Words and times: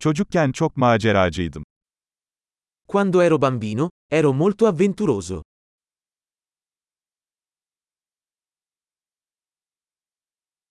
Çocukken 0.00 0.52
çok 0.52 0.76
maceracıydım. 0.76 1.64
Quando 2.88 3.22
ero 3.22 3.42
bambino, 3.42 3.90
ero 4.10 4.34
molto 4.34 4.66
avventuroso. 4.66 5.42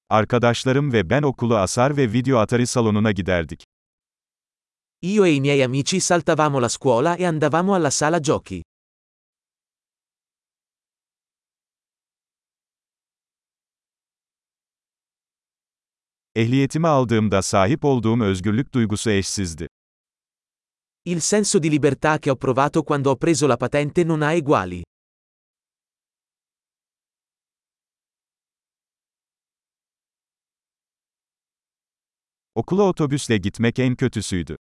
Arkadaşlarım 0.10 0.94
ve 0.94 1.10
ben 1.10 1.22
okulu 1.22 1.58
asar 1.58 1.98
ve 1.98 2.14
video 2.14 2.38
atari 2.38 2.68
salonuna 2.68 3.12
giderdik. 3.12 3.64
Io 5.02 5.26
e 5.26 5.34
i 5.34 5.42
miei 5.42 5.64
amici 5.64 6.00
saltavamo 6.02 6.62
la 6.62 6.70
scuola 6.70 7.16
e 7.18 7.26
andavamo 7.26 7.76
alla 7.76 7.92
sala 7.92 8.20
giochi. 8.20 8.62
Ehliyetimi 16.38 16.88
aldığımda 16.88 17.42
sahip 17.42 17.86
olduğum 17.86 18.24
özgürlük 18.24 18.74
duygusu 18.74 19.10
eşsizdi. 19.10 19.68
Il 21.06 21.20
senso 21.20 21.64
di 21.64 21.72
libertà 21.72 22.20
che 22.20 22.30
ho 22.32 22.36
provato 22.36 22.84
quando 22.84 23.10
ho 23.10 23.16
preso 23.16 23.48
la 23.48 23.58
patente 23.58 24.04
non 24.08 24.22
ha 24.22 24.34
eguali. 24.34 24.84
Okula 32.56 32.84
otobüsle 32.84 33.38
gitmek 33.38 33.80
en 33.80 33.96
kötüsüydü. 33.96 34.56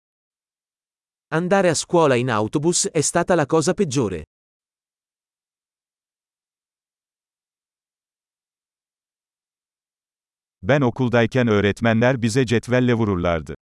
Andare 1.30 1.70
a 1.70 1.74
scuola 1.74 2.16
in 2.16 2.28
autobus 2.28 2.86
è 2.86 3.00
stata 3.00 3.36
la 3.36 3.46
cosa 3.46 3.74
peggiore. 3.74 4.24
Ben 10.68 10.80
okuldayken 10.80 11.48
öğretmenler 11.48 12.22
bize 12.22 12.46
cetvelle 12.46 12.94
vururlardı. 12.94 13.54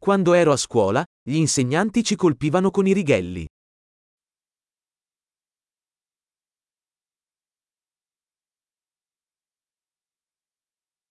Quando 0.00 0.34
ero 0.34 0.52
a 0.52 0.56
scuola, 0.56 1.06
gli 1.26 1.34
insegnanti 1.34 2.04
ci 2.04 2.16
colpivano 2.16 2.70
con 2.72 2.86
i 2.86 2.94
righelli. 2.94 3.46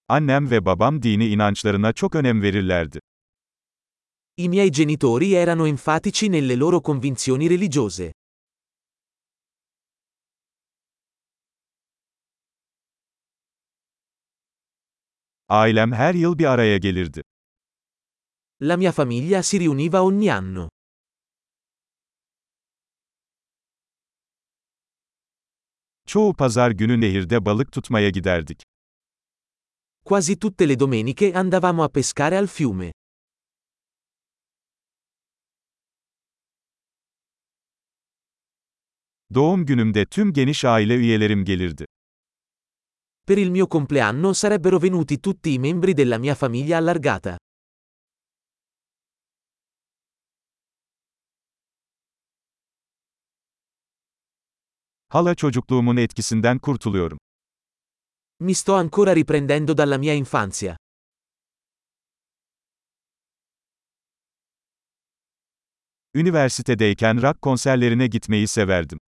Annem 0.08 0.52
ve 0.52 0.66
babam 0.66 1.02
dini 1.02 1.28
inançlarına 1.28 1.94
çok 1.94 2.16
önem 2.16 2.42
verirlerdi. 2.42 3.00
I 4.38 4.50
miei 4.50 4.72
genitori 4.72 5.34
erano 5.34 5.68
enfatici 5.68 6.32
nelle 6.32 6.60
loro 6.60 6.82
convinzioni 6.84 7.50
religiose. 7.50 8.12
Ailem 15.50 15.92
her 15.92 16.14
yıl 16.14 16.40
bir 16.40 16.46
araya 16.46 16.78
gelirdi. 16.78 17.22
La 18.62 18.78
mia 18.78 18.92
famiglia 18.92 19.44
si 19.44 19.60
riuniva 19.60 20.02
ogni 20.02 20.34
anno. 20.34 20.70
Çoğu 26.06 26.34
pazar 26.34 26.72
günü 26.72 27.02
nehirde 27.02 27.46
balık 27.46 27.72
tutmaya 27.72 28.10
giderdik. 28.10 28.64
Quasi 30.06 30.40
tutte 30.40 30.70
le 30.70 30.80
domeniche 30.80 31.34
andavamo 31.34 31.84
a 31.84 31.90
pescare 31.90 32.38
al 32.38 32.48
fiume. 32.48 32.92
Doğum 39.34 39.66
günümde 39.66 40.06
tüm 40.06 40.34
geniş 40.34 40.66
aile 40.66 40.96
üyelerim 40.96 41.46
gelirdi. 41.46 41.86
Per 43.30 43.38
il 43.38 43.52
mio 43.52 43.68
compleanno 43.68 44.34
sarebbero 44.34 44.80
venuti 44.80 45.20
tutti 45.20 45.54
i 45.54 45.60
membri 45.60 45.94
della 45.94 46.18
mia 46.18 46.34
famiglia 46.34 46.78
allargata. 46.78 47.38
Hala 55.08 55.36
çocukluğumun 55.36 55.98
etkisinden 55.98 56.60
kurtuluyorum. 56.60 57.18
Mi 58.40 58.54
sto 58.54 58.74
ancora 58.74 59.14
riprendendo 59.14 59.74
dalla 59.78 59.98
mia 59.98 60.14
infanzia. 60.14 60.76
Üniversitedeyken 66.14 67.22
rock 67.22 67.42
konserlerine 67.42 68.08
gitmeyi 68.08 68.48
severdim. 68.48 69.00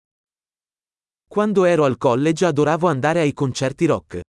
Quando 1.34 1.64
ero 1.64 1.86
al 1.86 1.96
college 1.98 2.46
adoravo 2.46 2.90
andare 2.90 3.22
ai 3.22 3.32
concerti 3.34 3.86
rock. 3.88 4.22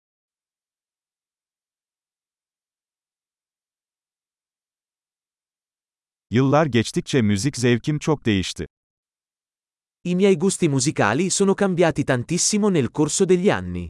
Yıllar 6.32 6.66
geçtikçe 6.66 7.22
müzik 7.22 7.58
zevkim 7.58 8.00
çok 8.00 8.26
değişti. 8.26 8.66
I 10.04 10.16
miei 10.16 10.38
gusti 10.38 10.70
musicali 10.70 11.30
sono 11.30 11.56
cambiati 11.56 12.06
tantissimo 12.06 12.74
nel 12.74 12.88
corso 12.94 13.30
degli 13.30 13.50
anni. 13.50 13.90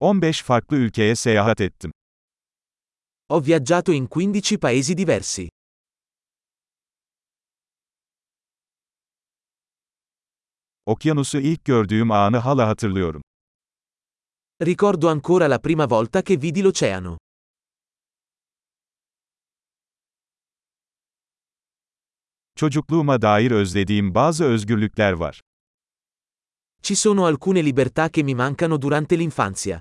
...15 0.00 0.42
farklı 0.42 0.76
ülkeye 0.76 1.16
seyahat 1.16 1.60
ettim. 1.60 1.92
Ho 3.28 3.46
viaggiato 3.46 3.92
in 3.92 4.06
15 4.06 4.58
paesi 4.58 4.96
diversi. 4.96 5.48
Okyanusu 10.86 11.38
ilk 11.40 11.64
gördüğüm 11.64 12.10
anı 12.10 12.36
hala 12.36 12.68
hatırlıyorum. 12.68 13.22
Ricordo 14.62 15.08
ancora 15.08 15.50
la 15.50 15.58
prima 15.58 15.90
volta 15.90 16.22
che 16.22 16.42
vidi 16.42 16.64
l'oceano. 16.64 17.18
Çocukluğuma 22.56 23.22
dair 23.22 23.50
özlediğim 23.50 24.14
bazı 24.14 24.44
özgürlükler 24.44 25.12
var. 25.12 25.40
Ci 26.82 26.96
sono 26.96 27.24
alcune 27.24 27.64
libertà 27.64 28.12
che 28.12 28.22
mi 28.22 28.34
mancano 28.34 28.82
durante 28.82 29.18
l'infanzia. 29.18 29.80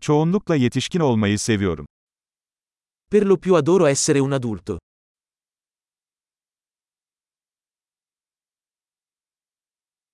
Çoğunlukla 0.00 0.56
yetişkin 0.56 1.00
olmayı 1.00 1.38
seviyorum. 1.38 1.86
Per 3.10 3.24
lo 3.24 3.38
più 3.38 3.54
adoro 3.54 3.86
essere 3.86 4.18
un 4.18 4.34
adulto. 4.34 4.80